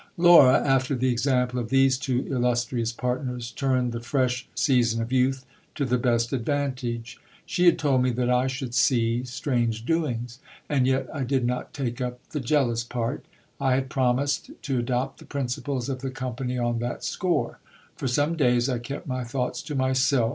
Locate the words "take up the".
11.71-12.39